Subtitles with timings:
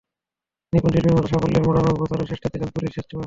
[0.73, 3.19] নিপুণ শিল্পীর মতো সাফল্যে মোড়ানো বছরের শেষটায় দিলেন তুলির শেষ ছোঁয়া।